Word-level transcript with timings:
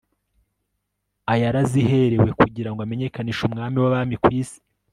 ayaraziherewe 1.33 2.29
kugira 2.39 2.69
ngo 2.71 2.79
amenyekanishe 2.85 3.41
umwami 3.47 3.77
w'abami 3.79 4.15
ku 4.23 4.29
isi 4.41 4.59